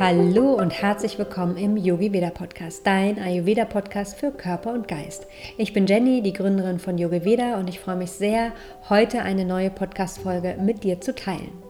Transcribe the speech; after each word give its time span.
Hallo 0.00 0.52
und 0.52 0.70
herzlich 0.70 1.18
willkommen 1.18 1.56
im 1.56 1.76
Yogi 1.76 2.12
Veda 2.12 2.30
Podcast, 2.30 2.86
dein 2.86 3.18
Ayurveda 3.18 3.64
Podcast 3.64 4.16
für 4.16 4.30
Körper 4.30 4.72
und 4.72 4.86
Geist. 4.86 5.26
Ich 5.56 5.72
bin 5.72 5.88
Jenny, 5.88 6.22
die 6.22 6.32
Gründerin 6.32 6.78
von 6.78 6.98
Yogi 6.98 7.24
Veda 7.24 7.58
und 7.58 7.68
ich 7.68 7.80
freue 7.80 7.96
mich 7.96 8.12
sehr, 8.12 8.52
heute 8.88 9.22
eine 9.22 9.44
neue 9.44 9.70
Podcast 9.70 10.20
Folge 10.20 10.56
mit 10.60 10.84
dir 10.84 11.00
zu 11.00 11.16
teilen. 11.16 11.67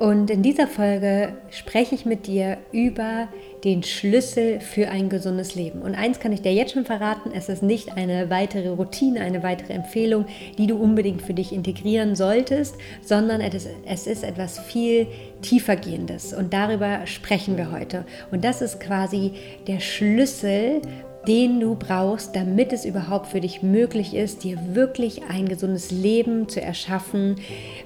Und 0.00 0.30
in 0.30 0.40
dieser 0.42 0.66
Folge 0.66 1.34
spreche 1.50 1.94
ich 1.94 2.06
mit 2.06 2.26
dir 2.26 2.56
über 2.72 3.28
den 3.64 3.82
Schlüssel 3.82 4.58
für 4.58 4.88
ein 4.88 5.10
gesundes 5.10 5.56
Leben. 5.56 5.82
Und 5.82 5.94
eins 5.94 6.18
kann 6.20 6.32
ich 6.32 6.40
dir 6.40 6.54
jetzt 6.54 6.72
schon 6.72 6.86
verraten, 6.86 7.32
es 7.34 7.50
ist 7.50 7.62
nicht 7.62 7.98
eine 7.98 8.30
weitere 8.30 8.70
Routine, 8.70 9.20
eine 9.20 9.42
weitere 9.42 9.74
Empfehlung, 9.74 10.24
die 10.56 10.66
du 10.66 10.76
unbedingt 10.76 11.20
für 11.20 11.34
dich 11.34 11.52
integrieren 11.52 12.16
solltest, 12.16 12.76
sondern 13.02 13.42
es 13.42 14.06
ist 14.06 14.24
etwas 14.24 14.58
viel 14.58 15.06
tiefergehendes. 15.42 16.32
Und 16.32 16.54
darüber 16.54 17.06
sprechen 17.06 17.58
wir 17.58 17.70
heute. 17.70 18.06
Und 18.30 18.42
das 18.42 18.62
ist 18.62 18.80
quasi 18.80 19.32
der 19.66 19.80
Schlüssel 19.80 20.80
den 21.26 21.60
du 21.60 21.74
brauchst, 21.74 22.34
damit 22.34 22.72
es 22.72 22.84
überhaupt 22.84 23.26
für 23.26 23.40
dich 23.40 23.62
möglich 23.62 24.14
ist, 24.14 24.44
dir 24.44 24.58
wirklich 24.74 25.22
ein 25.28 25.48
gesundes 25.48 25.90
Leben 25.90 26.48
zu 26.48 26.60
erschaffen, 26.60 27.36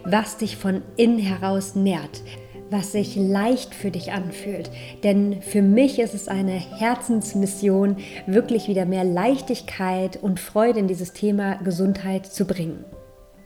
was 0.05 0.37
dich 0.37 0.57
von 0.57 0.83
innen 0.97 1.19
heraus 1.19 1.75
nährt, 1.75 2.23
was 2.71 2.93
sich 2.93 3.17
leicht 3.17 3.75
für 3.75 3.91
dich 3.91 4.13
anfühlt. 4.13 4.71
Denn 5.03 5.43
für 5.43 5.63
mich 5.63 5.99
ist 5.99 6.15
es 6.15 6.29
eine 6.29 6.53
Herzensmission, 6.53 7.97
wirklich 8.27 8.69
wieder 8.69 8.87
mehr 8.87 9.05
Leichtigkeit 9.05 10.23
und 10.23 10.41
Freude 10.41 10.81
in 10.81 10.89
dieses 10.89 11.13
Thema 11.13 11.57
Gesundheit 11.57 12.27
zu 12.27 12.47
bringen. 12.47 12.85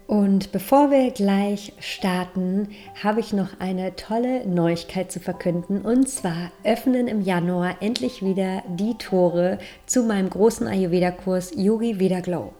Und 0.08 0.52
bevor 0.52 0.90
wir 0.90 1.10
gleich 1.10 1.74
starten, 1.80 2.70
habe 3.02 3.20
ich 3.20 3.34
noch 3.34 3.60
eine 3.60 3.94
tolle 3.94 4.48
Neuigkeit 4.48 5.12
zu 5.12 5.20
verkünden. 5.20 5.82
Und 5.82 6.08
zwar 6.08 6.50
öffnen 6.64 7.08
im 7.08 7.20
Januar 7.20 7.76
endlich 7.82 8.24
wieder 8.24 8.62
die 8.70 8.96
Tore 8.96 9.58
zu 9.84 10.04
meinem 10.04 10.30
großen 10.30 10.66
Ayurveda-Kurs 10.66 11.52
Yogi 11.56 12.00
Veda 12.00 12.20
Glow. 12.20 12.54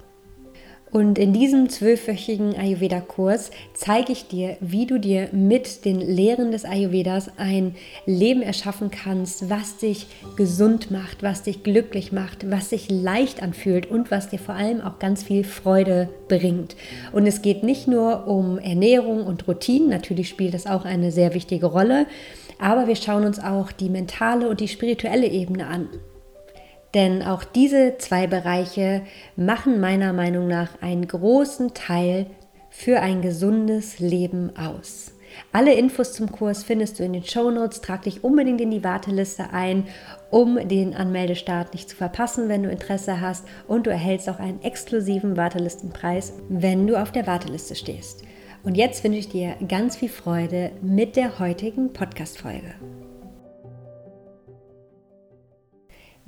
Und 0.90 1.18
in 1.18 1.32
diesem 1.32 1.68
zwölfwöchigen 1.68 2.56
Ayurveda-Kurs 2.56 3.50
zeige 3.74 4.12
ich 4.12 4.28
dir, 4.28 4.56
wie 4.60 4.86
du 4.86 4.98
dir 4.98 5.28
mit 5.32 5.84
den 5.84 6.00
Lehren 6.00 6.50
des 6.50 6.64
Ayurvedas 6.64 7.30
ein 7.36 7.74
Leben 8.06 8.40
erschaffen 8.40 8.90
kannst, 8.90 9.50
was 9.50 9.76
dich 9.76 10.06
gesund 10.36 10.90
macht, 10.90 11.22
was 11.22 11.42
dich 11.42 11.62
glücklich 11.62 12.10
macht, 12.12 12.50
was 12.50 12.70
sich 12.70 12.90
leicht 12.90 13.42
anfühlt 13.42 13.90
und 13.90 14.10
was 14.10 14.30
dir 14.30 14.38
vor 14.38 14.54
allem 14.54 14.80
auch 14.80 14.98
ganz 14.98 15.22
viel 15.22 15.44
Freude 15.44 16.08
bringt. 16.28 16.74
Und 17.12 17.26
es 17.26 17.42
geht 17.42 17.62
nicht 17.62 17.86
nur 17.86 18.26
um 18.26 18.58
Ernährung 18.58 19.26
und 19.26 19.46
Routinen, 19.46 19.90
natürlich 19.90 20.30
spielt 20.30 20.54
das 20.54 20.66
auch 20.66 20.84
eine 20.84 21.12
sehr 21.12 21.34
wichtige 21.34 21.66
Rolle, 21.66 22.06
aber 22.58 22.86
wir 22.86 22.96
schauen 22.96 23.24
uns 23.24 23.38
auch 23.38 23.72
die 23.72 23.90
mentale 23.90 24.48
und 24.48 24.60
die 24.60 24.68
spirituelle 24.68 25.28
Ebene 25.28 25.66
an. 25.66 25.88
Denn 26.94 27.22
auch 27.22 27.44
diese 27.44 27.98
zwei 27.98 28.26
Bereiche 28.26 29.02
machen 29.36 29.80
meiner 29.80 30.12
Meinung 30.12 30.48
nach 30.48 30.80
einen 30.80 31.06
großen 31.06 31.74
Teil 31.74 32.26
für 32.70 33.00
ein 33.00 33.22
gesundes 33.22 33.98
Leben 33.98 34.56
aus. 34.56 35.12
Alle 35.52 35.74
Infos 35.74 36.12
zum 36.12 36.32
Kurs 36.32 36.64
findest 36.64 36.98
du 36.98 37.04
in 37.04 37.12
den 37.12 37.24
Show 37.24 37.50
Notes. 37.50 37.80
Trag 37.80 38.02
dich 38.02 38.24
unbedingt 38.24 38.60
in 38.60 38.70
die 38.70 38.84
Warteliste 38.84 39.50
ein, 39.52 39.84
um 40.30 40.56
den 40.68 40.94
Anmeldestart 40.94 41.72
nicht 41.74 41.88
zu 41.88 41.96
verpassen, 41.96 42.48
wenn 42.48 42.62
du 42.62 42.70
Interesse 42.70 43.20
hast. 43.20 43.44
Und 43.66 43.86
du 43.86 43.90
erhältst 43.90 44.28
auch 44.28 44.38
einen 44.38 44.62
exklusiven 44.62 45.36
Wartelistenpreis, 45.36 46.32
wenn 46.48 46.86
du 46.86 47.00
auf 47.00 47.12
der 47.12 47.26
Warteliste 47.26 47.74
stehst. 47.74 48.22
Und 48.64 48.76
jetzt 48.76 49.04
wünsche 49.04 49.18
ich 49.18 49.28
dir 49.28 49.54
ganz 49.66 49.96
viel 49.96 50.08
Freude 50.08 50.72
mit 50.82 51.16
der 51.16 51.38
heutigen 51.38 51.92
Podcast-Folge. 51.92 52.74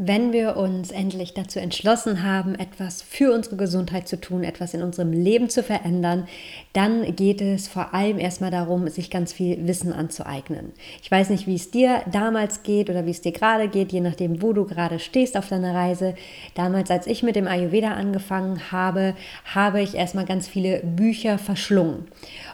Wenn 0.03 0.33
wir 0.33 0.57
uns 0.57 0.93
endlich 0.93 1.35
dazu 1.35 1.59
entschlossen 1.59 2.23
haben, 2.23 2.55
etwas 2.55 3.03
für 3.03 3.35
unsere 3.35 3.57
Gesundheit 3.57 4.09
zu 4.09 4.19
tun, 4.19 4.45
etwas 4.45 4.73
in 4.73 4.83
unserem 4.83 5.13
Leben 5.13 5.51
zu 5.51 5.63
verändern, 5.63 6.27
dann 6.73 7.15
geht 7.17 7.43
es 7.43 7.69
vor 7.69 7.93
allem 7.93 8.19
erstmal 8.19 8.51
darum, 8.51 8.89
sich 8.89 9.11
ganz 9.11 9.35
viel 9.35 9.67
Wissen 9.67 9.93
anzueignen. 9.93 10.73
Ich 11.03 11.11
weiß 11.11 11.29
nicht, 11.29 11.47
wie 11.47 11.55
es 11.55 11.71
dir 11.71 12.01
damals 12.11 12.63
geht 12.63 12.89
oder 12.89 13.05
wie 13.05 13.11
es 13.11 13.21
dir 13.21 13.33
gerade 13.33 13.69
geht, 13.69 13.93
je 13.93 14.01
nachdem, 14.01 14.41
wo 14.41 14.55
du 14.55 14.65
gerade 14.65 14.99
stehst 15.01 15.37
auf 15.37 15.51
deiner 15.51 15.75
Reise. 15.75 16.15
Damals, 16.55 16.91
als 16.91 17.07
ich 17.07 17.23
mit 17.23 17.37
dem 17.37 17.47
Ayurveda 17.47 17.91
angefangen 17.91 18.73
habe, 18.73 19.15
habe 19.45 19.83
ich 19.83 19.95
erstmal 19.95 20.25
ganz 20.25 20.49
viele 20.49 20.81
Bücher 20.81 21.37
verschlungen. 21.37 22.07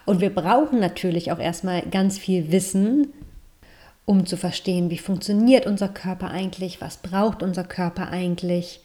Und 0.05 0.21
wir 0.21 0.35
brauchen 0.35 0.81
natürlich 0.81 1.31
auch 1.31 1.39
erstmal 1.39 1.83
ganz 1.83 2.19
viel 2.19 2.51
Wissen, 2.51 3.12
um 4.06 4.25
zu 4.25 4.37
verstehen, 4.37 4.89
wie 4.89 4.99
funktioniert 4.99 5.67
unser 5.67 5.89
Körper 5.89 6.31
eigentlich, 6.31 6.81
was 6.81 6.97
braucht 6.99 7.43
unser 7.43 7.65
Körper 7.65 8.09
eigentlich, 8.09 8.81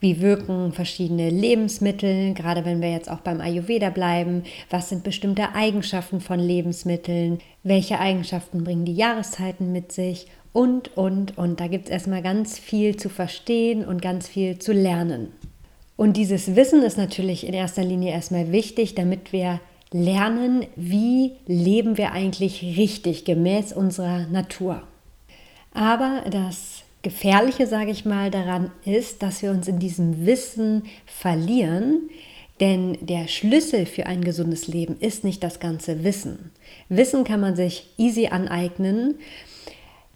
wie 0.00 0.20
wirken 0.20 0.72
verschiedene 0.72 1.28
Lebensmittel, 1.28 2.32
gerade 2.34 2.64
wenn 2.64 2.80
wir 2.80 2.92
jetzt 2.92 3.10
auch 3.10 3.18
beim 3.18 3.40
Ayurveda 3.40 3.90
bleiben, 3.90 4.44
was 4.70 4.88
sind 4.88 5.02
bestimmte 5.02 5.54
Eigenschaften 5.54 6.20
von 6.20 6.38
Lebensmitteln, 6.38 7.40
welche 7.64 7.98
Eigenschaften 7.98 8.62
bringen 8.62 8.84
die 8.84 8.94
Jahreszeiten 8.94 9.72
mit 9.72 9.90
sich 9.90 10.28
und, 10.52 10.96
und, 10.96 11.36
und. 11.36 11.58
Da 11.58 11.66
gibt 11.66 11.86
es 11.86 11.90
erstmal 11.90 12.22
ganz 12.22 12.60
viel 12.60 12.96
zu 12.96 13.08
verstehen 13.08 13.84
und 13.84 14.00
ganz 14.00 14.28
viel 14.28 14.58
zu 14.60 14.72
lernen. 14.72 15.32
Und 15.96 16.16
dieses 16.16 16.54
Wissen 16.54 16.84
ist 16.84 16.96
natürlich 16.96 17.44
in 17.44 17.54
erster 17.54 17.82
Linie 17.82 18.12
erstmal 18.12 18.52
wichtig, 18.52 18.94
damit 18.94 19.32
wir 19.32 19.60
lernen, 19.92 20.66
wie 20.76 21.32
leben 21.46 21.96
wir 21.96 22.12
eigentlich 22.12 22.62
richtig 22.76 23.24
gemäß 23.24 23.72
unserer 23.72 24.26
Natur. 24.26 24.82
Aber 25.72 26.24
das 26.30 26.82
Gefährliche, 27.02 27.66
sage 27.66 27.90
ich 27.90 28.04
mal, 28.04 28.30
daran 28.30 28.70
ist, 28.84 29.22
dass 29.22 29.42
wir 29.42 29.50
uns 29.50 29.68
in 29.68 29.78
diesem 29.78 30.26
Wissen 30.26 30.82
verlieren, 31.06 32.10
denn 32.60 32.98
der 33.00 33.28
Schlüssel 33.28 33.86
für 33.86 34.06
ein 34.06 34.24
gesundes 34.24 34.66
Leben 34.66 34.96
ist 34.98 35.22
nicht 35.22 35.44
das 35.44 35.60
ganze 35.60 36.02
Wissen. 36.02 36.50
Wissen 36.88 37.22
kann 37.22 37.40
man 37.40 37.54
sich 37.54 37.88
easy 37.98 38.26
aneignen. 38.26 39.14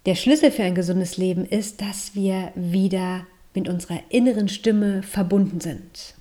Der 0.05 0.15
Schlüssel 0.15 0.51
für 0.51 0.63
ein 0.63 0.75
gesundes 0.75 1.15
Leben 1.15 1.45
ist, 1.45 1.81
dass 1.81 2.15
wir 2.15 2.51
wieder 2.55 3.25
mit 3.53 3.69
unserer 3.69 3.99
inneren 4.09 4.49
Stimme 4.49 5.03
verbunden 5.03 5.61
sind. 5.61 6.15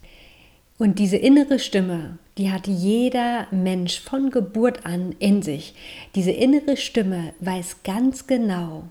Und 0.78 1.00
diese 1.00 1.16
innere 1.16 1.58
Stimme, 1.58 2.18
die 2.38 2.50
hat 2.50 2.66
jeder 2.66 3.46
Mensch 3.50 4.00
von 4.00 4.30
Geburt 4.30 4.86
an 4.86 5.14
in 5.18 5.42
sich. 5.42 5.74
Diese 6.14 6.30
innere 6.30 6.76
Stimme 6.76 7.34
weiß 7.40 7.82
ganz 7.84 8.26
genau, 8.26 8.84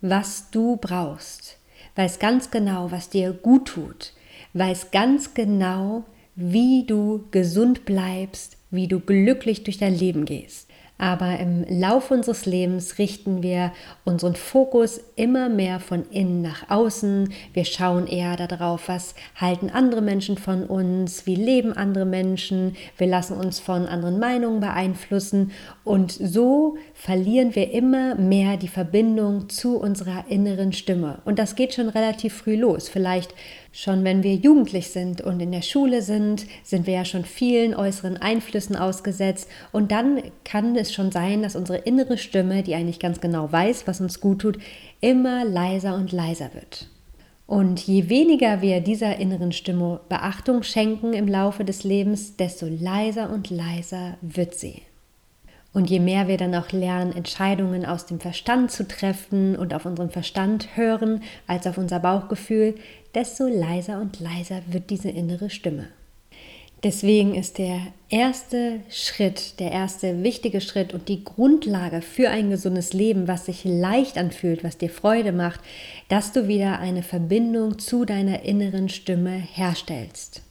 was 0.00 0.50
du 0.50 0.76
brauchst, 0.76 1.58
weiß 1.96 2.18
ganz 2.18 2.50
genau, 2.50 2.90
was 2.90 3.08
dir 3.08 3.32
gut 3.32 3.66
tut, 3.68 4.12
weiß 4.54 4.90
ganz 4.90 5.34
genau, 5.34 6.04
wie 6.34 6.84
du 6.86 7.24
gesund 7.30 7.84
bleibst, 7.84 8.56
wie 8.70 8.86
du 8.86 9.00
glücklich 9.00 9.64
durch 9.64 9.78
dein 9.78 9.94
Leben 9.94 10.24
gehst. 10.24 10.67
Aber 10.98 11.38
im 11.38 11.64
Laufe 11.68 12.12
unseres 12.12 12.44
Lebens 12.44 12.98
richten 12.98 13.40
wir 13.40 13.72
unseren 14.04 14.34
Fokus 14.34 15.00
immer 15.14 15.48
mehr 15.48 15.78
von 15.78 16.04
innen 16.10 16.42
nach 16.42 16.68
außen. 16.68 17.32
Wir 17.52 17.64
schauen 17.64 18.08
eher 18.08 18.36
darauf, 18.36 18.88
was 18.88 19.14
halten 19.36 19.70
andere 19.70 20.02
Menschen 20.02 20.36
von 20.36 20.64
uns, 20.64 21.24
wie 21.24 21.36
leben 21.36 21.72
andere 21.72 22.04
Menschen. 22.04 22.76
Wir 22.96 23.06
lassen 23.06 23.36
uns 23.36 23.60
von 23.60 23.86
anderen 23.86 24.18
Meinungen 24.18 24.58
beeinflussen 24.58 25.52
und 25.84 26.10
so 26.10 26.76
verlieren 26.94 27.54
wir 27.54 27.70
immer 27.70 28.16
mehr 28.16 28.56
die 28.56 28.68
Verbindung 28.68 29.48
zu 29.48 29.78
unserer 29.78 30.24
inneren 30.28 30.72
Stimme. 30.72 31.20
Und 31.24 31.38
das 31.38 31.54
geht 31.54 31.74
schon 31.74 31.88
relativ 31.88 32.34
früh 32.34 32.56
los. 32.56 32.88
Vielleicht 32.88 33.32
Schon 33.70 34.02
wenn 34.02 34.22
wir 34.22 34.34
jugendlich 34.34 34.88
sind 34.88 35.20
und 35.20 35.40
in 35.40 35.52
der 35.52 35.62
Schule 35.62 36.02
sind, 36.02 36.46
sind 36.64 36.86
wir 36.86 36.94
ja 36.94 37.04
schon 37.04 37.24
vielen 37.24 37.74
äußeren 37.74 38.16
Einflüssen 38.16 38.76
ausgesetzt 38.76 39.48
und 39.72 39.92
dann 39.92 40.22
kann 40.44 40.74
es 40.74 40.92
schon 40.92 41.12
sein, 41.12 41.42
dass 41.42 41.54
unsere 41.54 41.78
innere 41.78 42.18
Stimme, 42.18 42.62
die 42.62 42.74
eigentlich 42.74 42.98
ganz 42.98 43.20
genau 43.20 43.52
weiß, 43.52 43.86
was 43.86 44.00
uns 44.00 44.20
gut 44.20 44.40
tut, 44.40 44.58
immer 45.00 45.44
leiser 45.44 45.94
und 45.94 46.12
leiser 46.12 46.50
wird. 46.54 46.88
Und 47.46 47.80
je 47.80 48.10
weniger 48.10 48.60
wir 48.60 48.80
dieser 48.80 49.16
inneren 49.16 49.52
Stimme 49.52 50.00
Beachtung 50.08 50.62
schenken 50.62 51.14
im 51.14 51.26
Laufe 51.26 51.64
des 51.64 51.82
Lebens, 51.82 52.36
desto 52.36 52.66
leiser 52.66 53.30
und 53.30 53.48
leiser 53.48 54.18
wird 54.20 54.54
sie. 54.54 54.82
Und 55.72 55.88
je 55.88 56.00
mehr 56.00 56.28
wir 56.28 56.36
dann 56.36 56.54
auch 56.54 56.72
lernen, 56.72 57.14
Entscheidungen 57.14 57.86
aus 57.86 58.04
dem 58.04 58.20
Verstand 58.20 58.70
zu 58.70 58.88
treffen 58.88 59.54
und 59.56 59.72
auf 59.74 59.86
unseren 59.86 60.10
Verstand 60.10 60.76
hören 60.76 61.22
als 61.46 61.66
auf 61.66 61.78
unser 61.78 62.00
Bauchgefühl, 62.00 62.74
desto 63.18 63.48
leiser 63.48 64.00
und 64.00 64.20
leiser 64.20 64.62
wird 64.68 64.90
diese 64.90 65.10
innere 65.10 65.50
Stimme. 65.50 65.88
Deswegen 66.84 67.34
ist 67.34 67.58
der 67.58 67.80
erste 68.08 68.78
Schritt, 68.88 69.58
der 69.58 69.72
erste 69.72 70.22
wichtige 70.22 70.60
Schritt 70.60 70.94
und 70.94 71.08
die 71.08 71.24
Grundlage 71.24 72.00
für 72.00 72.30
ein 72.30 72.50
gesundes 72.50 72.92
Leben, 72.92 73.26
was 73.26 73.46
sich 73.46 73.64
leicht 73.64 74.16
anfühlt, 74.18 74.62
was 74.62 74.78
dir 74.78 74.88
Freude 74.88 75.32
macht, 75.32 75.58
dass 76.08 76.30
du 76.30 76.46
wieder 76.46 76.78
eine 76.78 77.02
Verbindung 77.02 77.80
zu 77.80 78.04
deiner 78.04 78.44
inneren 78.44 78.88
Stimme 78.88 79.32
herstellst. 79.32 80.42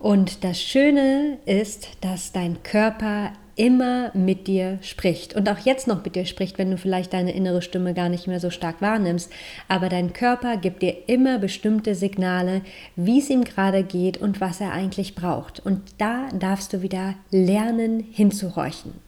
Und 0.00 0.42
das 0.42 0.58
Schöne 0.58 1.36
ist, 1.44 1.88
dass 2.00 2.32
dein 2.32 2.62
Körper 2.62 3.32
immer 3.56 4.10
mit 4.14 4.46
dir 4.46 4.78
spricht 4.82 5.34
und 5.34 5.48
auch 5.48 5.58
jetzt 5.58 5.88
noch 5.88 6.04
mit 6.04 6.14
dir 6.14 6.26
spricht, 6.26 6.58
wenn 6.58 6.70
du 6.70 6.78
vielleicht 6.78 7.12
deine 7.12 7.32
innere 7.34 7.62
Stimme 7.62 7.94
gar 7.94 8.08
nicht 8.08 8.26
mehr 8.26 8.38
so 8.38 8.50
stark 8.50 8.80
wahrnimmst. 8.80 9.32
Aber 9.66 9.88
dein 9.88 10.12
Körper 10.12 10.56
gibt 10.58 10.82
dir 10.82 11.08
immer 11.08 11.38
bestimmte 11.38 11.94
Signale, 11.94 12.60
wie 12.94 13.18
es 13.18 13.30
ihm 13.30 13.44
gerade 13.44 13.82
geht 13.82 14.18
und 14.18 14.40
was 14.40 14.60
er 14.60 14.72
eigentlich 14.72 15.14
braucht. 15.14 15.60
Und 15.64 15.80
da 15.98 16.28
darfst 16.38 16.72
du 16.72 16.82
wieder 16.82 17.14
lernen 17.30 18.04
hinzuhorchen. 18.12 19.05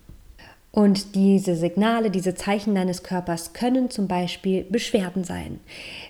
Und 0.70 1.15
diese 1.15 1.56
Signale, 1.56 2.11
diese 2.11 2.35
Zeichen 2.35 2.75
deines 2.75 3.03
Körpers 3.03 3.55
können 3.55 3.91
zum 3.91 4.06
Beispiel 4.06 4.65
Beschwerden 4.65 5.25
sein. 5.25 5.61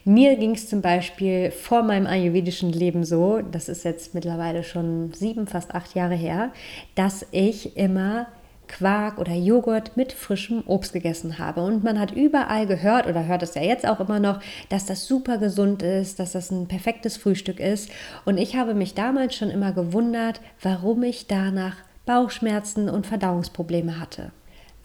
Mir 0.04 0.36
ging 0.36 0.50
es 0.54 0.68
zum 0.68 0.82
Beispiel 0.82 1.52
vor 1.52 1.82
meinem 1.82 2.06
ayurvedischen 2.06 2.72
Leben 2.72 3.04
so, 3.04 3.40
das 3.40 3.68
ist 3.68 3.84
jetzt 3.84 4.14
mittlerweile 4.14 4.64
schon 4.64 5.12
sieben, 5.12 5.46
fast 5.46 5.74
acht 5.74 5.94
Jahre 5.94 6.16
her, 6.16 6.52
dass 6.96 7.24
ich 7.30 7.76
immer 7.76 8.26
Quark 8.66 9.18
oder 9.18 9.32
Joghurt 9.32 9.96
mit 9.96 10.12
frischem 10.12 10.62
Obst 10.66 10.92
gegessen 10.92 11.38
habe. 11.38 11.62
Und 11.62 11.82
man 11.82 11.98
hat 11.98 12.12
überall 12.12 12.66
gehört 12.66 13.06
oder 13.06 13.26
hört 13.26 13.42
es 13.42 13.54
ja 13.54 13.62
jetzt 13.62 13.86
auch 13.86 14.00
immer 14.00 14.20
noch, 14.20 14.40
dass 14.68 14.86
das 14.86 15.06
super 15.06 15.38
gesund 15.38 15.82
ist, 15.82 16.18
dass 16.20 16.32
das 16.32 16.50
ein 16.50 16.68
perfektes 16.68 17.16
Frühstück 17.16 17.60
ist. 17.60 17.90
Und 18.24 18.38
ich 18.38 18.56
habe 18.56 18.74
mich 18.74 18.94
damals 18.94 19.34
schon 19.34 19.50
immer 19.50 19.72
gewundert, 19.72 20.40
warum 20.62 21.02
ich 21.02 21.26
danach 21.26 21.76
Bauchschmerzen 22.04 22.88
und 22.88 23.06
Verdauungsprobleme 23.06 23.98
hatte. 24.00 24.32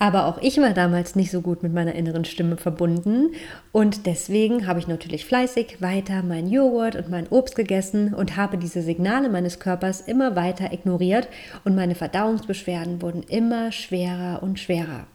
Aber 0.03 0.25
auch 0.25 0.37
ich 0.41 0.57
war 0.57 0.73
damals 0.73 1.15
nicht 1.15 1.31
so 1.31 1.39
gut 1.39 1.63
mit 1.63 1.73
meiner 1.73 1.95
inneren 1.95 2.25
Stimme 2.25 2.57
verbunden 2.57 3.29
und 3.71 4.05
deswegen 4.05 4.67
habe 4.67 4.77
ich 4.77 4.85
natürlich 4.89 5.23
fleißig 5.23 5.81
weiter 5.81 6.23
meinen 6.23 6.49
Joghurt 6.49 6.97
und 6.97 7.09
mein 7.09 7.25
Obst 7.29 7.55
gegessen 7.55 8.13
und 8.13 8.35
habe 8.35 8.57
diese 8.57 8.81
Signale 8.81 9.29
meines 9.29 9.61
Körpers 9.61 10.01
immer 10.01 10.35
weiter 10.35 10.73
ignoriert 10.73 11.29
und 11.63 11.75
meine 11.75 11.95
Verdauungsbeschwerden 11.95 13.01
wurden 13.01 13.23
immer 13.23 13.71
schwerer 13.71 14.43
und 14.43 14.59
schwerer. 14.59 15.07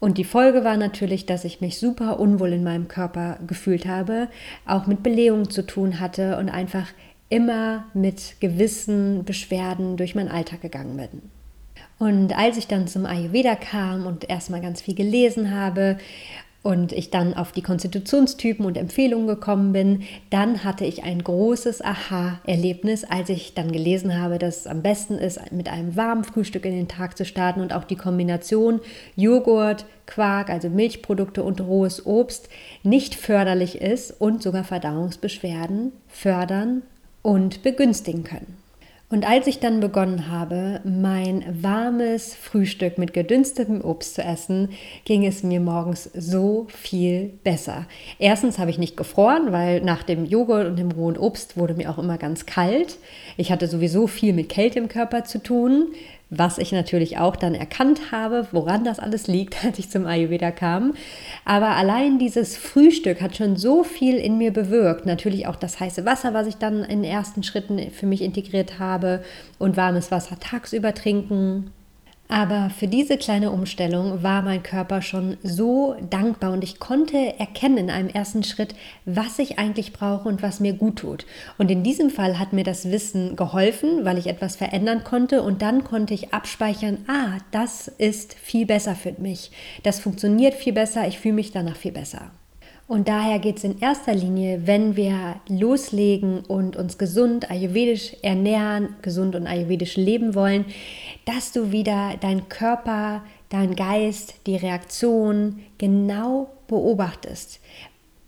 Und 0.00 0.18
die 0.18 0.24
Folge 0.24 0.64
war 0.64 0.76
natürlich, 0.76 1.24
dass 1.24 1.46
ich 1.46 1.62
mich 1.62 1.78
super 1.78 2.20
unwohl 2.20 2.52
in 2.52 2.62
meinem 2.62 2.88
Körper 2.88 3.38
gefühlt 3.46 3.86
habe, 3.86 4.28
auch 4.66 4.86
mit 4.86 5.02
Blähungen 5.02 5.48
zu 5.48 5.62
tun 5.62 5.98
hatte 5.98 6.36
und 6.36 6.50
einfach 6.50 6.88
immer 7.30 7.86
mit 7.94 8.38
gewissen 8.40 9.24
Beschwerden 9.24 9.96
durch 9.96 10.14
meinen 10.14 10.28
Alltag 10.28 10.60
gegangen 10.60 10.98
bin. 10.98 11.39
Und 12.00 12.34
als 12.34 12.56
ich 12.56 12.66
dann 12.66 12.88
zum 12.88 13.04
Ayurveda 13.04 13.56
kam 13.56 14.06
und 14.06 14.30
erstmal 14.30 14.62
ganz 14.62 14.80
viel 14.80 14.94
gelesen 14.94 15.54
habe 15.54 15.98
und 16.62 16.92
ich 16.92 17.10
dann 17.10 17.34
auf 17.34 17.52
die 17.52 17.60
Konstitutionstypen 17.60 18.64
und 18.64 18.78
Empfehlungen 18.78 19.26
gekommen 19.26 19.74
bin, 19.74 20.04
dann 20.30 20.64
hatte 20.64 20.86
ich 20.86 21.04
ein 21.04 21.22
großes 21.22 21.84
Aha-Erlebnis, 21.84 23.04
als 23.04 23.28
ich 23.28 23.52
dann 23.52 23.70
gelesen 23.70 24.18
habe, 24.18 24.38
dass 24.38 24.60
es 24.60 24.66
am 24.66 24.80
besten 24.80 25.18
ist, 25.18 25.52
mit 25.52 25.68
einem 25.68 25.94
warmen 25.94 26.24
Frühstück 26.24 26.64
in 26.64 26.74
den 26.74 26.88
Tag 26.88 27.18
zu 27.18 27.26
starten 27.26 27.60
und 27.60 27.74
auch 27.74 27.84
die 27.84 27.96
Kombination 27.96 28.80
Joghurt, 29.14 29.84
Quark, 30.06 30.48
also 30.48 30.70
Milchprodukte 30.70 31.42
und 31.42 31.60
rohes 31.60 32.06
Obst 32.06 32.48
nicht 32.82 33.14
förderlich 33.14 33.78
ist 33.78 34.18
und 34.18 34.42
sogar 34.42 34.64
Verdauungsbeschwerden 34.64 35.92
fördern 36.08 36.80
und 37.20 37.62
begünstigen 37.62 38.24
können. 38.24 38.69
Und 39.12 39.28
als 39.28 39.48
ich 39.48 39.58
dann 39.58 39.80
begonnen 39.80 40.28
habe, 40.28 40.80
mein 40.84 41.44
warmes 41.62 42.32
Frühstück 42.32 42.96
mit 42.96 43.12
gedünstetem 43.12 43.84
Obst 43.84 44.14
zu 44.14 44.22
essen, 44.22 44.68
ging 45.04 45.26
es 45.26 45.42
mir 45.42 45.58
morgens 45.58 46.04
so 46.14 46.68
viel 46.68 47.32
besser. 47.42 47.86
Erstens 48.20 48.60
habe 48.60 48.70
ich 48.70 48.78
nicht 48.78 48.96
gefroren, 48.96 49.50
weil 49.50 49.80
nach 49.80 50.04
dem 50.04 50.26
Joghurt 50.26 50.68
und 50.68 50.78
dem 50.78 50.92
rohen 50.92 51.18
Obst 51.18 51.56
wurde 51.56 51.74
mir 51.74 51.90
auch 51.90 51.98
immer 51.98 52.18
ganz 52.18 52.46
kalt. 52.46 52.98
Ich 53.36 53.50
hatte 53.50 53.66
sowieso 53.66 54.06
viel 54.06 54.32
mit 54.32 54.48
Kälte 54.48 54.78
im 54.78 54.86
Körper 54.86 55.24
zu 55.24 55.42
tun 55.42 55.88
was 56.30 56.58
ich 56.58 56.70
natürlich 56.72 57.18
auch 57.18 57.36
dann 57.36 57.54
erkannt 57.54 58.12
habe, 58.12 58.46
woran 58.52 58.84
das 58.84 59.00
alles 59.00 59.26
liegt, 59.26 59.64
als 59.64 59.78
ich 59.78 59.90
zum 59.90 60.06
Ayurveda 60.06 60.50
kam. 60.52 60.94
Aber 61.44 61.70
allein 61.70 62.18
dieses 62.18 62.56
Frühstück 62.56 63.20
hat 63.20 63.36
schon 63.36 63.56
so 63.56 63.82
viel 63.82 64.16
in 64.16 64.38
mir 64.38 64.52
bewirkt. 64.52 65.06
Natürlich 65.06 65.46
auch 65.46 65.56
das 65.56 65.80
heiße 65.80 66.04
Wasser, 66.04 66.32
was 66.32 66.46
ich 66.46 66.56
dann 66.56 66.84
in 66.84 67.04
ersten 67.04 67.42
Schritten 67.42 67.90
für 67.90 68.06
mich 68.06 68.22
integriert 68.22 68.78
habe 68.78 69.22
und 69.58 69.76
warmes 69.76 70.10
Wasser 70.10 70.38
tagsüber 70.38 70.94
trinken. 70.94 71.72
Aber 72.30 72.70
für 72.70 72.86
diese 72.86 73.18
kleine 73.18 73.50
Umstellung 73.50 74.22
war 74.22 74.42
mein 74.42 74.62
Körper 74.62 75.02
schon 75.02 75.36
so 75.42 75.96
dankbar 76.10 76.52
und 76.52 76.62
ich 76.62 76.78
konnte 76.78 77.16
erkennen 77.40 77.76
in 77.76 77.90
einem 77.90 78.08
ersten 78.08 78.44
Schritt, 78.44 78.76
was 79.04 79.40
ich 79.40 79.58
eigentlich 79.58 79.92
brauche 79.92 80.28
und 80.28 80.40
was 80.40 80.60
mir 80.60 80.74
gut 80.74 81.00
tut. 81.00 81.26
Und 81.58 81.72
in 81.72 81.82
diesem 81.82 82.08
Fall 82.08 82.38
hat 82.38 82.52
mir 82.52 82.62
das 82.62 82.88
Wissen 82.88 83.34
geholfen, 83.34 84.04
weil 84.04 84.16
ich 84.16 84.28
etwas 84.28 84.54
verändern 84.54 85.02
konnte 85.02 85.42
und 85.42 85.60
dann 85.60 85.82
konnte 85.82 86.14
ich 86.14 86.32
abspeichern, 86.32 86.98
ah, 87.08 87.38
das 87.50 87.88
ist 87.88 88.34
viel 88.34 88.64
besser 88.64 88.94
für 88.94 89.12
mich. 89.18 89.50
Das 89.82 89.98
funktioniert 89.98 90.54
viel 90.54 90.72
besser, 90.72 91.08
ich 91.08 91.18
fühle 91.18 91.34
mich 91.34 91.50
danach 91.50 91.76
viel 91.76 91.92
besser. 91.92 92.30
Und 92.90 93.06
daher 93.06 93.38
geht 93.38 93.58
es 93.58 93.62
in 93.62 93.78
erster 93.78 94.16
Linie, 94.16 94.62
wenn 94.64 94.96
wir 94.96 95.36
loslegen 95.48 96.40
und 96.40 96.74
uns 96.74 96.98
gesund 96.98 97.48
ayurvedisch 97.48 98.16
ernähren, 98.22 98.96
gesund 99.00 99.36
und 99.36 99.46
ayurvedisch 99.46 99.96
leben 99.96 100.34
wollen, 100.34 100.64
dass 101.24 101.52
du 101.52 101.70
wieder 101.70 102.16
deinen 102.20 102.48
Körper, 102.48 103.22
deinen 103.48 103.76
Geist, 103.76 104.34
die 104.48 104.56
Reaktion 104.56 105.60
genau 105.78 106.50
beobachtest. 106.66 107.60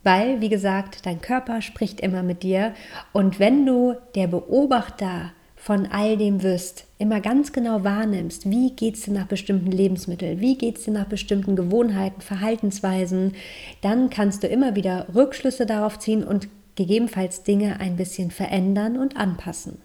Weil, 0.03 0.39
wie 0.39 0.47
gesagt, 0.47 1.05
dein 1.05 1.19
Körper 1.19 1.61
spricht 1.61 1.99
immer 1.99 2.23
mit 2.23 2.41
dir 2.41 2.73
und 3.11 3.39
wenn 3.39 3.65
du 3.65 3.95
der 4.15 4.27
Beobachter 4.27 5.33
von 5.63 5.85
all 5.85 6.17
dem 6.17 6.43
wirst, 6.43 6.83
immer 6.97 7.21
ganz 7.21 7.53
genau 7.53 7.85
wahrnimmst, 7.85 8.49
wie 8.49 8.71
geht 8.71 8.95
es 8.95 9.03
dir 9.03 9.13
nach 9.13 9.27
bestimmten 9.27 9.71
Lebensmitteln, 9.71 10.41
wie 10.41 10.57
geht 10.57 10.77
es 10.77 10.83
dir 10.83 10.91
nach 10.91 11.05
bestimmten 11.05 11.55
Gewohnheiten, 11.55 12.19
Verhaltensweisen, 12.19 13.31
dann 13.79 14.09
kannst 14.09 14.43
du 14.43 14.47
immer 14.47 14.75
wieder 14.75 15.07
Rückschlüsse 15.15 15.65
darauf 15.65 15.99
ziehen 15.99 16.21
und 16.21 16.49
gegebenenfalls 16.75 17.43
Dinge 17.43 17.79
ein 17.79 17.95
bisschen 17.95 18.29
verändern 18.29 18.97
und 18.97 19.15
anpassen. 19.15 19.77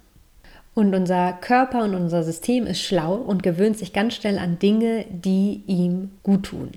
Und 0.75 0.97
unser 0.97 1.33
Körper 1.35 1.85
und 1.85 1.95
unser 1.95 2.25
System 2.25 2.67
ist 2.67 2.83
schlau 2.83 3.15
und 3.15 3.45
gewöhnt 3.45 3.79
sich 3.79 3.93
ganz 3.93 4.17
schnell 4.17 4.39
an 4.39 4.59
Dinge, 4.59 5.05
die 5.11 5.63
ihm 5.69 6.11
gut 6.25 6.47
tun. 6.47 6.73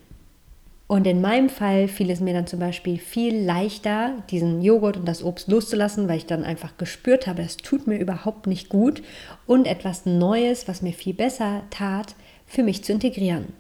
Und 0.91 1.07
in 1.07 1.21
meinem 1.21 1.47
Fall 1.47 1.87
fiel 1.87 2.09
es 2.09 2.19
mir 2.19 2.33
dann 2.33 2.47
zum 2.47 2.59
Beispiel 2.59 2.97
viel 2.97 3.45
leichter, 3.45 4.11
diesen 4.29 4.61
Joghurt 4.61 4.97
und 4.97 5.07
das 5.07 5.23
Obst 5.23 5.47
loszulassen, 5.47 6.09
weil 6.09 6.17
ich 6.17 6.25
dann 6.25 6.43
einfach 6.43 6.75
gespürt 6.75 7.27
habe, 7.27 7.43
es 7.43 7.55
tut 7.55 7.87
mir 7.87 7.95
überhaupt 7.97 8.45
nicht 8.45 8.67
gut 8.67 9.01
und 9.47 9.67
etwas 9.67 10.05
Neues, 10.05 10.67
was 10.67 10.81
mir 10.81 10.91
viel 10.91 11.13
besser 11.13 11.63
tat, 11.69 12.15
für 12.45 12.61
mich 12.63 12.83
zu 12.83 12.91
integrieren. 12.91 13.53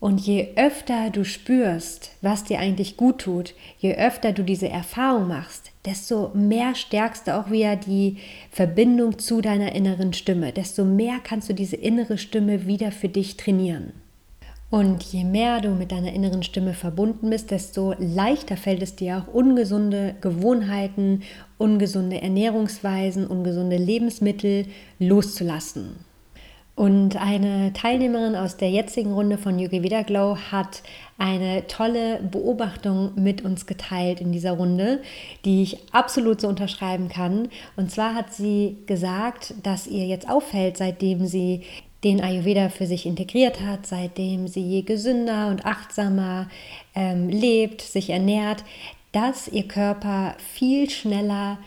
Und 0.00 0.22
je 0.22 0.48
öfter 0.56 1.10
du 1.10 1.24
spürst, 1.24 2.10
was 2.20 2.42
dir 2.42 2.58
eigentlich 2.58 2.96
gut 2.96 3.20
tut, 3.20 3.54
je 3.78 3.94
öfter 3.94 4.32
du 4.32 4.42
diese 4.42 4.68
Erfahrung 4.68 5.28
machst, 5.28 5.70
desto 5.84 6.32
mehr 6.34 6.74
stärkst 6.74 7.28
du 7.28 7.38
auch 7.38 7.52
wieder 7.52 7.76
die 7.76 8.16
Verbindung 8.50 9.20
zu 9.20 9.40
deiner 9.40 9.72
inneren 9.76 10.12
Stimme, 10.12 10.50
desto 10.50 10.84
mehr 10.84 11.20
kannst 11.22 11.48
du 11.48 11.52
diese 11.54 11.76
innere 11.76 12.18
Stimme 12.18 12.66
wieder 12.66 12.90
für 12.90 13.08
dich 13.08 13.36
trainieren. 13.36 13.92
Und 14.74 15.04
je 15.04 15.22
mehr 15.22 15.60
du 15.60 15.68
mit 15.68 15.92
deiner 15.92 16.12
inneren 16.12 16.42
Stimme 16.42 16.74
verbunden 16.74 17.30
bist, 17.30 17.52
desto 17.52 17.94
leichter 18.00 18.56
fällt 18.56 18.82
es 18.82 18.96
dir 18.96 19.18
auch 19.18 19.32
ungesunde 19.32 20.16
Gewohnheiten, 20.20 21.22
ungesunde 21.58 22.20
Ernährungsweisen, 22.20 23.28
ungesunde 23.28 23.76
Lebensmittel 23.76 24.66
loszulassen. 24.98 25.94
Und 26.74 27.14
eine 27.14 27.72
Teilnehmerin 27.72 28.34
aus 28.34 28.56
der 28.56 28.68
jetzigen 28.68 29.12
Runde 29.12 29.38
von 29.38 29.56
Vida 29.56 30.02
Glow 30.02 30.36
hat 30.50 30.82
eine 31.18 31.68
tolle 31.68 32.18
Beobachtung 32.28 33.12
mit 33.14 33.44
uns 33.44 33.66
geteilt 33.66 34.20
in 34.20 34.32
dieser 34.32 34.54
Runde, 34.54 35.02
die 35.44 35.62
ich 35.62 35.78
absolut 35.92 36.40
so 36.40 36.48
unterschreiben 36.48 37.08
kann. 37.08 37.46
Und 37.76 37.92
zwar 37.92 38.16
hat 38.16 38.34
sie 38.34 38.78
gesagt, 38.86 39.54
dass 39.62 39.86
ihr 39.86 40.06
jetzt 40.06 40.28
auffällt, 40.28 40.76
seitdem 40.76 41.26
sie 41.26 41.62
den 42.04 42.20
Ayurveda 42.20 42.68
für 42.68 42.86
sich 42.86 43.06
integriert 43.06 43.60
hat, 43.60 43.86
seitdem 43.86 44.46
sie 44.46 44.84
gesünder 44.84 45.48
und 45.48 45.64
achtsamer 45.64 46.48
ähm, 46.94 47.28
lebt, 47.28 47.80
sich 47.80 48.10
ernährt, 48.10 48.62
dass 49.12 49.48
ihr 49.48 49.66
Körper 49.66 50.36
viel 50.52 50.90
schneller 50.90 51.58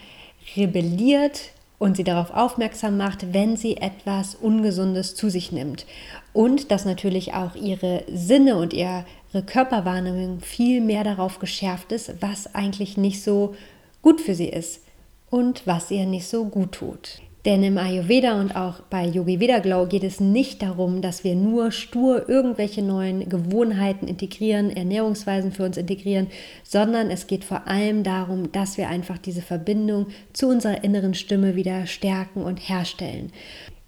rebelliert 0.56 1.52
und 1.80 1.98
sie 1.98 2.04
darauf 2.04 2.32
aufmerksam 2.32 2.98
macht, 2.98 3.34
wenn 3.34 3.58
sie 3.58 3.78
etwas 3.78 4.36
Ungesundes 4.36 5.16
zu 5.16 5.30
sich 5.30 5.52
nimmt. 5.52 5.86
Und 6.34 6.72
dass 6.72 6.86
natürlich 6.86 7.34
auch 7.34 7.56
ihre 7.56 8.04
Sinne 8.12 8.58
und 8.58 8.74
ihre 8.74 9.06
Körperwahrnehmung 9.46 10.42
viel 10.42 10.82
mehr 10.82 11.04
darauf 11.04 11.40
geschärft 11.40 11.92
ist, 11.92 12.22
was 12.22 12.54
eigentlich 12.56 12.98
nicht 12.98 13.24
so 13.24 13.56
gut 14.02 14.22
für 14.22 14.36
sie 14.36 14.50
ist 14.50 14.82
und 15.30 15.66
was 15.66 15.92
ihr 15.92 16.06
nicht 16.06 16.28
so 16.28 16.46
gut 16.46 16.74
tut. 16.74 17.22
Denn 17.48 17.64
im 17.64 17.78
Ayurveda 17.78 18.42
und 18.42 18.58
auch 18.58 18.82
bei 18.90 19.06
Yogi 19.06 19.40
Veda 19.40 19.60
Glow 19.60 19.86
geht 19.86 20.04
es 20.04 20.20
nicht 20.20 20.62
darum, 20.62 21.02
dass 21.02 21.24
wir 21.24 21.34
nur 21.34 21.72
stur 21.72 22.28
irgendwelche 22.28 22.82
neuen 22.82 23.30
Gewohnheiten 23.30 24.10
integrieren, 24.10 24.70
Ernährungsweisen 24.70 25.54
für 25.54 25.64
uns 25.64 25.78
integrieren, 25.78 26.28
sondern 26.66 27.10
es 27.10 27.26
geht 27.26 27.46
vor 27.46 27.66
allem 27.66 28.04
darum, 28.04 28.52
dass 28.52 28.78
wir 28.78 28.90
einfach 28.90 29.18
diese 29.18 29.42
Verbindung 29.42 30.08
zu 30.34 30.50
unserer 30.50 30.84
inneren 30.84 31.14
Stimme 31.14 31.56
wieder 31.56 31.88
stärken 31.88 32.44
und 32.44 32.58
herstellen. 32.58 33.32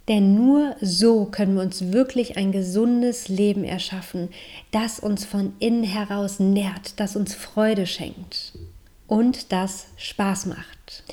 Denn 0.07 0.35
nur 0.35 0.77
so 0.79 1.25
können 1.25 1.55
wir 1.55 1.61
uns 1.61 1.91
wirklich 1.91 2.37
ein 2.37 2.53
gesundes 2.53 3.27
Leben 3.27 3.65
erschaffen, 3.65 4.29
das 4.71 5.01
uns 5.01 5.25
von 5.25 5.51
innen 5.59 5.83
heraus 5.83 6.39
nährt, 6.39 6.97
das 6.97 7.17
uns 7.17 7.35
Freude 7.35 7.87
schenkt 7.87 8.53
und 9.05 9.51
das 9.51 9.87
Spaß 9.97 10.45
macht. 10.45 11.03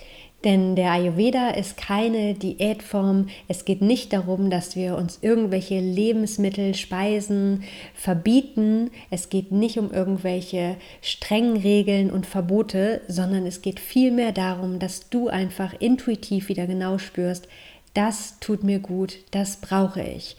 Denn 0.47 0.77
der 0.77 0.93
Ayurveda 0.93 1.51
ist 1.51 1.77
keine 1.77 2.35
Diätform. 2.35 3.27
Es 3.49 3.65
geht 3.65 3.83
nicht 3.83 4.13
darum, 4.13 4.49
dass 4.49 4.77
wir 4.77 4.97
uns 4.97 5.19
irgendwelche 5.21 5.81
Lebensmittel, 5.81 6.77
Speisen 6.77 7.65
verbieten. 7.95 8.93
Es 9.11 9.29
geht 9.29 9.51
nicht 9.51 9.77
um 9.77 9.91
irgendwelche 9.91 10.77
strengen 11.03 11.57
Regeln 11.57 12.13
und 12.13 12.27
Verbote, 12.27 13.01
sondern 13.09 13.45
es 13.45 13.61
geht 13.61 13.81
vielmehr 13.81 14.31
darum, 14.31 14.79
dass 14.79 15.11
du 15.11 15.27
einfach 15.27 15.75
intuitiv 15.81 16.49
wieder 16.49 16.69
genau 16.69 16.99
spürst, 16.99 17.49
das 17.95 18.39
tut 18.39 18.63
mir 18.63 18.79
gut, 18.79 19.17
das 19.33 19.57
brauche 19.57 20.03
ich. 20.03 20.37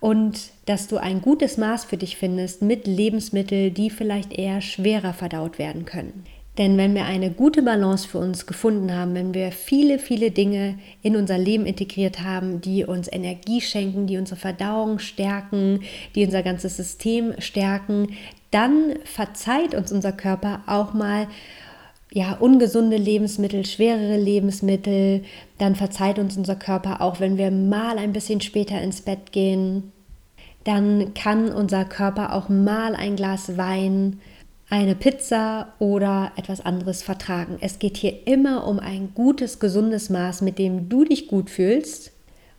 Und 0.00 0.50
dass 0.66 0.88
du 0.88 0.96
ein 0.96 1.22
gutes 1.22 1.58
Maß 1.58 1.84
für 1.84 1.96
dich 1.96 2.16
findest 2.16 2.60
mit 2.60 2.88
Lebensmitteln, 2.88 3.72
die 3.72 3.90
vielleicht 3.90 4.32
eher 4.32 4.60
schwerer 4.60 5.12
verdaut 5.12 5.60
werden 5.60 5.84
können. 5.84 6.24
Denn 6.56 6.78
wenn 6.78 6.94
wir 6.94 7.04
eine 7.04 7.30
gute 7.30 7.62
Balance 7.62 8.06
für 8.06 8.18
uns 8.18 8.46
gefunden 8.46 8.94
haben, 8.94 9.14
wenn 9.14 9.34
wir 9.34 9.50
viele, 9.50 9.98
viele 9.98 10.30
Dinge 10.30 10.78
in 11.02 11.16
unser 11.16 11.36
Leben 11.36 11.66
integriert 11.66 12.20
haben, 12.22 12.60
die 12.60 12.84
uns 12.84 13.12
Energie 13.12 13.60
schenken, 13.60 14.06
die 14.06 14.18
unsere 14.18 14.38
Verdauung 14.38 15.00
stärken, 15.00 15.80
die 16.14 16.24
unser 16.24 16.44
ganzes 16.44 16.76
System 16.76 17.34
stärken, 17.38 18.16
dann 18.52 18.94
verzeiht 19.04 19.74
uns 19.74 19.90
unser 19.90 20.12
Körper 20.12 20.62
auch 20.66 20.94
mal 20.94 21.26
ja, 22.12 22.34
ungesunde 22.34 22.96
Lebensmittel, 22.96 23.66
schwerere 23.66 24.16
Lebensmittel, 24.16 25.24
dann 25.58 25.74
verzeiht 25.74 26.20
uns 26.20 26.36
unser 26.36 26.54
Körper 26.54 27.00
auch, 27.00 27.18
wenn 27.18 27.36
wir 27.36 27.50
mal 27.50 27.98
ein 27.98 28.12
bisschen 28.12 28.40
später 28.40 28.80
ins 28.80 29.00
Bett 29.00 29.32
gehen, 29.32 29.90
dann 30.62 31.12
kann 31.14 31.50
unser 31.50 31.84
Körper 31.84 32.32
auch 32.34 32.48
mal 32.48 32.94
ein 32.94 33.16
Glas 33.16 33.58
Wein 33.58 34.20
eine 34.70 34.94
Pizza 34.94 35.74
oder 35.78 36.32
etwas 36.36 36.60
anderes 36.60 37.02
vertragen. 37.02 37.58
Es 37.60 37.78
geht 37.78 37.96
hier 37.96 38.26
immer 38.26 38.66
um 38.66 38.78
ein 38.80 39.12
gutes, 39.14 39.58
gesundes 39.60 40.10
Maß, 40.10 40.42
mit 40.42 40.58
dem 40.58 40.88
du 40.88 41.04
dich 41.04 41.28
gut 41.28 41.50
fühlst. 41.50 42.12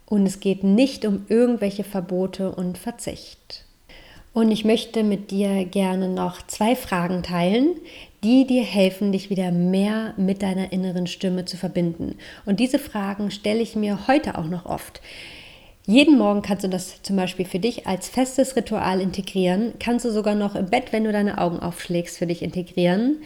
Und 0.05 0.25
es 0.25 0.39
geht 0.39 0.63
nicht 0.63 1.05
um 1.05 1.25
irgendwelche 1.29 1.83
Verbote 1.83 2.51
und 2.51 2.77
Verzicht. 2.77 3.65
Und 4.33 4.51
ich 4.51 4.65
möchte 4.65 5.03
mit 5.03 5.31
dir 5.31 5.65
gerne 5.65 6.09
noch 6.09 6.45
zwei 6.45 6.75
Fragen 6.75 7.23
teilen, 7.23 7.69
die 8.23 8.45
dir 8.45 8.63
helfen, 8.63 9.11
dich 9.11 9.29
wieder 9.29 9.51
mehr 9.51 10.13
mit 10.17 10.41
deiner 10.41 10.73
inneren 10.73 11.07
Stimme 11.07 11.45
zu 11.45 11.57
verbinden. 11.57 12.17
Und 12.45 12.59
diese 12.59 12.77
Fragen 12.77 13.31
stelle 13.31 13.61
ich 13.61 13.75
mir 13.75 14.07
heute 14.07 14.37
auch 14.37 14.47
noch 14.47 14.65
oft. 14.65 15.01
Jeden 15.87 16.17
Morgen 16.17 16.41
kannst 16.41 16.63
du 16.63 16.67
das 16.67 17.03
zum 17.03 17.15
Beispiel 17.15 17.45
für 17.45 17.59
dich 17.59 17.85
als 17.85 18.09
festes 18.09 18.55
Ritual 18.55 19.01
integrieren. 19.01 19.73
Kannst 19.79 20.03
du 20.03 20.11
sogar 20.11 20.33
noch 20.33 20.55
im 20.55 20.65
Bett, 20.65 20.91
wenn 20.91 21.03
du 21.03 21.11
deine 21.11 21.37
Augen 21.37 21.59
aufschlägst, 21.59 22.17
für 22.17 22.25
dich 22.25 22.41
integrieren. 22.41 23.21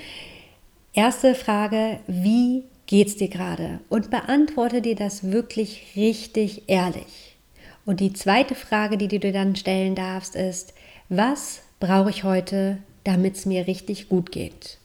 Erste 0.91 1.35
Frage, 1.35 1.99
wie 2.07 2.65
geht's 2.85 3.15
dir 3.15 3.29
gerade? 3.29 3.79
Und 3.87 4.09
beantworte 4.09 4.81
dir 4.81 4.95
das 4.95 5.31
wirklich 5.31 5.93
richtig 5.95 6.63
ehrlich. 6.67 7.37
Und 7.85 8.01
die 8.01 8.11
zweite 8.11 8.55
Frage, 8.55 8.97
die 8.97 9.07
du 9.07 9.19
dir 9.19 9.31
dann 9.31 9.55
stellen 9.55 9.95
darfst, 9.95 10.35
ist, 10.35 10.73
was 11.07 11.61
brauche 11.79 12.09
ich 12.09 12.25
heute, 12.25 12.79
damit 13.05 13.37
es 13.37 13.45
mir 13.45 13.67
richtig 13.67 14.09
gut 14.09 14.33
geht? 14.33 14.78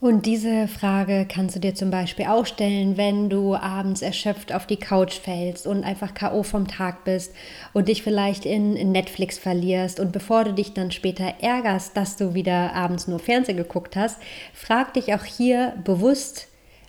Und 0.00 0.26
diese 0.26 0.68
Frage 0.68 1.26
kannst 1.28 1.56
du 1.56 1.60
dir 1.60 1.74
zum 1.74 1.90
Beispiel 1.90 2.26
auch 2.26 2.46
stellen, 2.46 2.96
wenn 2.96 3.28
du 3.28 3.56
abends 3.56 4.00
erschöpft 4.00 4.54
auf 4.54 4.64
die 4.64 4.76
Couch 4.76 5.14
fällst 5.14 5.66
und 5.66 5.82
einfach 5.82 6.14
K.O. 6.14 6.44
vom 6.44 6.68
Tag 6.68 7.02
bist 7.02 7.34
und 7.72 7.88
dich 7.88 8.04
vielleicht 8.04 8.46
in, 8.46 8.74
Netflix 8.92 9.38
verlierst. 9.38 9.98
Und 9.98 10.12
bevor 10.12 10.44
du 10.44 10.54
dich 10.54 10.72
dann 10.72 10.92
später 10.92 11.34
ärgerst, 11.40 11.96
dass 11.96 12.16
du 12.16 12.32
wieder 12.32 12.74
abends 12.74 13.08
nur 13.08 13.18
Fernsehen 13.18 13.56
geguckt 13.56 13.96
hast, 13.96 14.18
frag 14.54 14.94
dich 14.94 15.14
auch 15.14 15.24
hier 15.24 15.74
bewusst, 15.82 16.46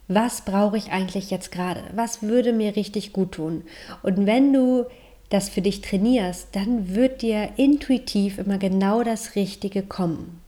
was 0.08 0.42
brauche 0.42 0.78
ich 0.78 0.92
eigentlich 0.92 1.32
jetzt 1.32 1.52
gerade? 1.52 1.82
Was 1.96 2.22
würde 2.22 2.54
mir 2.54 2.76
richtig 2.76 3.12
gut 3.12 3.32
tun? 3.32 3.64
Und 4.04 4.28
wenn 4.28 4.54
du 4.54 4.86
das 5.30 5.50
für 5.50 5.62
dich 5.62 5.82
trainierst, 5.82 6.50
dann 6.56 6.94
wird 6.94 7.24
dir 7.24 7.50
intuitiv 7.58 8.38
immer 8.38 8.60
genau 8.60 9.02
das 9.02 9.36
Richtige 9.36 9.82
kommen. 9.82 10.42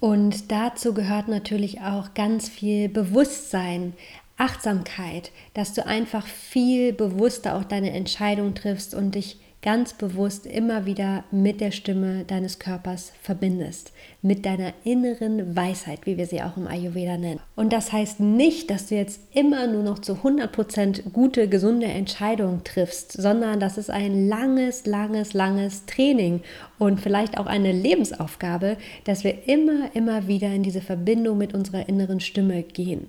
Und 0.00 0.52
dazu 0.52 0.92
gehört 0.92 1.28
natürlich 1.28 1.80
auch 1.80 2.14
ganz 2.14 2.48
viel 2.48 2.88
Bewusstsein, 2.88 3.94
Achtsamkeit, 4.36 5.32
dass 5.54 5.72
du 5.72 5.86
einfach 5.86 6.26
viel 6.26 6.92
bewusster 6.92 7.56
auch 7.56 7.64
deine 7.64 7.92
Entscheidung 7.92 8.54
triffst 8.54 8.94
und 8.94 9.14
dich 9.14 9.38
ganz 9.66 9.94
bewusst 9.94 10.46
immer 10.46 10.86
wieder 10.86 11.24
mit 11.32 11.60
der 11.60 11.72
Stimme 11.72 12.22
deines 12.24 12.60
Körpers 12.60 13.12
verbindest, 13.20 13.90
mit 14.22 14.46
deiner 14.46 14.72
inneren 14.84 15.56
Weisheit, 15.56 16.06
wie 16.06 16.16
wir 16.16 16.28
sie 16.28 16.40
auch 16.40 16.56
im 16.56 16.68
Ayurveda 16.68 17.16
nennen. 17.16 17.40
Und 17.56 17.72
das 17.72 17.90
heißt 17.92 18.20
nicht, 18.20 18.70
dass 18.70 18.86
du 18.86 18.94
jetzt 18.94 19.20
immer 19.34 19.66
nur 19.66 19.82
noch 19.82 19.98
zu 19.98 20.12
100% 20.22 21.10
gute, 21.10 21.48
gesunde 21.48 21.86
Entscheidungen 21.86 22.62
triffst, 22.62 23.14
sondern 23.14 23.58
das 23.58 23.76
ist 23.76 23.90
ein 23.90 24.28
langes, 24.28 24.86
langes, 24.86 25.34
langes 25.34 25.84
Training 25.86 26.42
und 26.78 27.00
vielleicht 27.00 27.36
auch 27.36 27.46
eine 27.46 27.72
Lebensaufgabe, 27.72 28.76
dass 29.02 29.24
wir 29.24 29.48
immer, 29.48 29.90
immer 29.96 30.28
wieder 30.28 30.52
in 30.52 30.62
diese 30.62 30.80
Verbindung 30.80 31.38
mit 31.38 31.54
unserer 31.54 31.88
inneren 31.88 32.20
Stimme 32.20 32.62
gehen. 32.62 33.08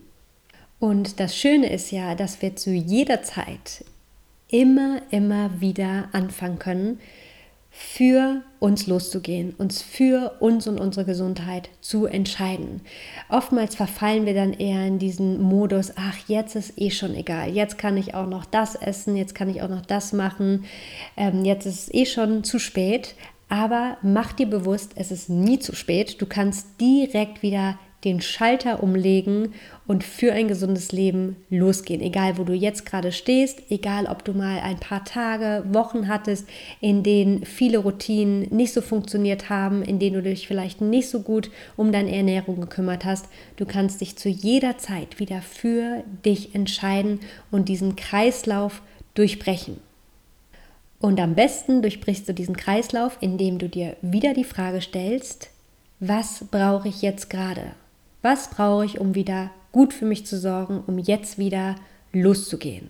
Und 0.80 1.20
das 1.20 1.38
Schöne 1.38 1.72
ist 1.72 1.92
ja, 1.92 2.16
dass 2.16 2.42
wir 2.42 2.56
zu 2.56 2.72
jeder 2.72 3.22
Zeit 3.22 3.84
immer, 4.50 5.02
immer 5.12 5.62
wieder 5.62 6.10
anfangen 6.12 6.60
können, 6.60 7.00
für 7.70 8.42
uns 8.60 8.88
loszugehen, 8.88 9.54
uns 9.56 9.84
für 9.84 10.38
uns 10.40 10.68
und 10.68 10.80
unsere 10.80 11.06
Gesundheit 11.06 11.70
zu 11.80 12.08
entscheiden. 12.08 12.82
Oftmals 13.30 13.76
verfallen 13.76 14.26
wir 14.26 14.34
dann 14.34 14.54
eher 14.54 14.88
in 14.88 14.98
diesen 14.98 15.40
Modus, 15.40 15.94
ach, 15.96 16.18
jetzt 16.28 16.56
ist 16.56 16.74
eh 16.82 16.90
schon 16.90 17.14
egal, 17.14 17.52
jetzt 17.52 17.78
kann 17.78 17.96
ich 17.96 18.16
auch 18.16 18.26
noch 18.26 18.46
das 18.46 18.74
essen, 18.74 19.16
jetzt 19.16 19.36
kann 19.36 19.48
ich 19.48 19.62
auch 19.62 19.70
noch 19.70 19.86
das 19.86 20.12
machen, 20.12 20.66
ähm, 21.16 21.46
jetzt 21.46 21.68
ist 21.68 21.84
es 21.84 21.94
eh 21.94 22.06
schon 22.08 22.44
zu 22.44 22.58
spät. 22.58 23.14
Aber 23.50 23.98
mach 24.02 24.34
dir 24.34 24.48
bewusst, 24.48 24.92
es 24.96 25.12
ist 25.12 25.30
nie 25.30 25.60
zu 25.60 25.74
spät. 25.74 26.22
Du 26.22 26.26
kannst 26.26 26.82
direkt 26.82 27.42
wieder 27.42 27.80
den 28.04 28.22
Schalter 28.22 28.84
umlegen 28.84 29.54
und 29.88 30.04
für 30.04 30.32
ein 30.32 30.48
gesundes 30.48 30.92
Leben 30.92 31.36
losgehen. 31.50 32.02
Egal, 32.02 32.38
wo 32.38 32.44
du 32.44 32.54
jetzt 32.54 32.86
gerade 32.86 33.12
stehst, 33.12 33.62
egal, 33.70 34.06
ob 34.06 34.24
du 34.24 34.34
mal 34.34 34.60
ein 34.60 34.78
paar 34.78 35.04
Tage, 35.04 35.64
Wochen 35.72 36.08
hattest, 36.08 36.48
in 36.80 37.02
denen 37.02 37.44
viele 37.44 37.80
Routinen 37.80 38.48
nicht 38.56 38.74
so 38.74 38.82
funktioniert 38.82 39.50
haben, 39.50 39.82
in 39.82 39.98
denen 39.98 40.16
du 40.16 40.22
dich 40.22 40.48
vielleicht 40.48 40.80
nicht 40.80 41.10
so 41.10 41.22
gut 41.22 41.50
um 41.76 41.92
deine 41.92 42.16
Ernährung 42.16 42.62
gekümmert 42.62 43.04
hast. 43.04 43.26
Du 43.56 43.66
kannst 43.66 44.02
dich 44.02 44.16
zu 44.16 44.30
jeder 44.30 44.78
Zeit 44.78 45.20
wieder 45.20 45.42
für 45.42 46.04
dich 46.24 46.54
entscheiden 46.54 47.20
und 47.50 47.68
diesen 47.68 47.96
Kreislauf 47.96 48.84
durchbrechen. 49.16 49.80
Und 51.00 51.20
am 51.20 51.36
besten 51.36 51.82
durchbrichst 51.82 52.28
du 52.28 52.34
diesen 52.34 52.58
Kreislauf, 52.58 53.18
indem 53.22 53.60
du 53.60 53.70
dir 53.70 53.96
wieder 54.02 54.34
die 54.34 54.44
Frage 54.44 54.82
stellst, 54.82 55.50
was 56.00 56.46
brauche 56.52 56.88
ich 56.88 57.02
jetzt 57.02 57.30
gerade? 57.30 57.72
Was 58.30 58.50
brauche 58.50 58.84
ich, 58.84 59.00
um 59.00 59.16
wieder 59.16 59.52
gut 59.72 59.94
für 59.94 60.04
mich 60.04 60.26
zu 60.26 60.38
sorgen, 60.38 60.84
um 60.86 60.98
jetzt 60.98 61.38
wieder 61.38 61.76
loszugehen? 62.12 62.90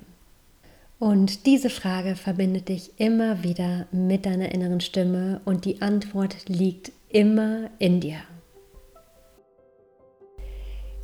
Und 0.97 1.45
diese 1.45 1.69
Frage 1.69 2.15
verbindet 2.15 2.69
dich 2.69 2.89
immer 2.97 3.43
wieder 3.43 3.85
mit 3.91 4.25
deiner 4.25 4.51
inneren 4.51 4.81
Stimme 4.81 5.41
und 5.45 5.65
die 5.65 5.79
Antwort 5.83 6.49
liegt 6.49 6.91
immer 7.09 7.69
in 7.77 8.01
dir. 8.01 8.17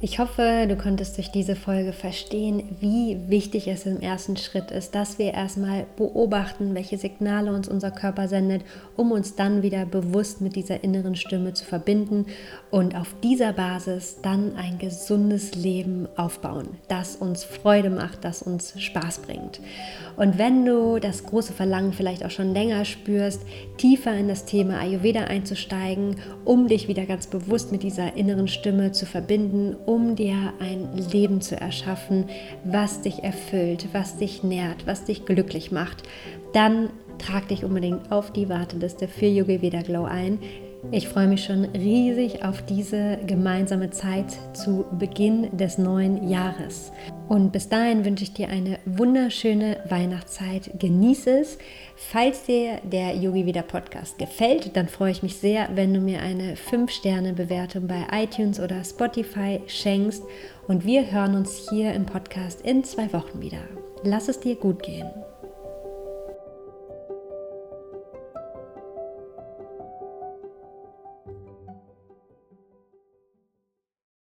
Ich 0.06 0.20
hoffe, 0.20 0.66
du 0.68 0.76
konntest 0.76 1.16
durch 1.16 1.32
diese 1.32 1.56
Folge 1.56 1.94
verstehen, 1.94 2.76
wie 2.82 3.18
wichtig 3.30 3.70
es 3.70 3.86
im 3.86 4.02
ersten 4.02 4.36
Schritt 4.36 4.70
ist, 4.70 4.96
dass 4.96 5.18
wir 5.18 5.34
erstmal 5.34 5.86
beobachten, 5.96 6.76
welche 6.76 6.98
Signale 6.98 7.54
uns 7.54 7.70
unser 7.70 7.90
Körper 7.90 8.28
sendet, 8.28 8.66
um 8.98 9.14
uns 9.14 9.36
dann 9.36 9.64
wieder 9.64 9.86
bewusst 9.86 10.42
mit 10.42 10.58
dieser 10.58 10.84
inneren 10.84 11.16
Stimme 11.16 11.54
zu 11.54 11.64
verbinden 11.64 12.26
und 12.70 12.98
auf 12.98 13.16
dieser 13.24 13.54
Basis 13.54 14.18
dann 14.22 14.58
ein 14.58 14.78
gesundes 14.78 15.56
Leben 15.56 16.10
aufbauen, 16.18 16.68
das 16.90 17.16
uns 17.16 17.46
Freude 17.46 17.90
macht, 17.90 18.26
das 18.26 18.42
uns 18.42 18.74
Spaß 18.78 19.20
bringt. 19.20 19.62
Und 20.18 20.38
wenn 20.38 20.66
du 20.66 21.00
das 21.00 21.24
große 21.24 21.54
Verlangen 21.54 21.94
vielleicht 21.94 22.26
auch 22.26 22.30
schon 22.30 22.54
länger 22.54 22.84
spürst, 22.84 23.44
tiefer 23.78 24.14
in 24.14 24.28
das 24.28 24.44
Thema 24.44 24.80
Ayurveda 24.80 25.22
einzusteigen, 25.24 26.18
um 26.44 26.68
dich 26.68 26.90
wieder 26.90 27.06
ganz 27.06 27.28
bewusst 27.28 27.72
mit 27.72 27.84
dieser 27.84 28.18
inneren 28.18 28.50
Stimme 28.50 28.92
zu 28.92 29.06
verbinden, 29.06 29.78
dir 30.16 30.54
ein 30.60 30.90
Leben 31.12 31.42
zu 31.42 31.60
erschaffen, 31.60 32.26
was 32.64 33.02
dich 33.02 33.24
erfüllt, 33.24 33.88
was 33.94 34.18
dich 34.18 34.44
nährt, 34.44 34.86
was 34.86 35.06
dich 35.06 35.26
glücklich 35.26 35.72
macht, 35.72 36.04
dann 36.54 36.90
trag 37.18 37.48
dich 37.48 37.64
unbedingt 37.64 38.12
auf 38.12 38.32
die 38.32 38.50
Warteliste 38.50 39.08
für 39.08 39.28
Yogi 39.28 39.62
Veda 39.62 39.82
Glow 39.82 40.06
ein. 40.06 40.40
Ich 40.92 41.08
freue 41.08 41.28
mich 41.28 41.44
schon 41.46 41.66
riesig 41.66 42.44
auf 42.44 42.62
diese 42.63 43.18
gemeinsame 43.25 43.90
Zeit 43.90 44.38
zu 44.54 44.86
Beginn 45.00 45.56
des 45.56 45.78
neuen 45.78 46.28
Jahres. 46.28 46.92
Und 47.30 47.52
bis 47.52 47.70
dahin 47.70 48.06
wünsche 48.06 48.24
ich 48.24 48.34
dir 48.34 48.50
eine 48.50 48.80
wunderschöne 48.86 49.78
Weihnachtszeit. 49.90 50.72
Genieße 50.80 51.40
es. 51.40 51.58
Falls 51.96 52.44
dir 52.44 52.80
der 52.84 53.16
Yogi 53.16 53.46
Vida 53.46 53.62
Podcast 53.62 54.20
gefällt, 54.20 54.75
dann 54.75 54.88
freue 54.88 55.12
ich 55.12 55.24
mich 55.24 55.38
sehr, 55.38 55.70
wenn 55.74 55.94
du 55.94 56.00
mir 56.00 56.22
eine 56.22 56.56
5-Sterne-Bewertung 56.56 57.88
bei 57.88 58.06
iTunes 58.12 58.60
oder 58.60 58.84
Spotify 58.84 59.62
schenkst. 59.68 60.24
Und 60.68 60.86
wir 60.86 61.12
hören 61.12 61.36
uns 61.36 61.70
hier 61.70 61.94
im 61.94 62.06
Podcast 62.06 62.62
in 62.62 62.84
zwei 62.84 63.12
Wochen 63.13 63.42
wieder. 63.42 63.60
Lass 64.04 64.28
es 64.28 64.40
dir 64.40 64.56
gut 64.56 64.84
gehen. 64.84 65.08